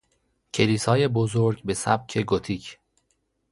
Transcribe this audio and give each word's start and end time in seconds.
کلیسای 0.53 1.07
بزرگ 1.07 1.61
به 1.63 1.73
سبک 1.73 2.17
گوتیک 2.17 2.79